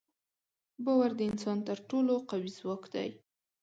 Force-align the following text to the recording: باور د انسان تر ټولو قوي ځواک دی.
باور 0.83 1.11
د 1.17 1.21
انسان 1.31 1.57
تر 1.67 1.77
ټولو 1.89 2.13
قوي 2.29 2.51
ځواک 2.57 2.83
دی. 2.93 3.09